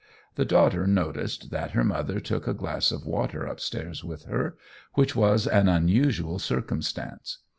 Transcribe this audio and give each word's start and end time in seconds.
The 0.33 0.45
daughter 0.45 0.87
noticed 0.87 1.51
that 1.51 1.73
her 1.77 1.83
mother 1.83 2.19
took 2.19 2.47
a 2.47 2.55
glass 2.55 2.91
of 2.91 3.05
water 3.05 3.43
upstairs 3.45 4.03
with 4.03 4.23
her, 4.25 4.57
which 4.95 5.15
was 5.15 5.45
an 5.45 5.69
unusual 5.69 6.39
circumstance. 6.39 7.37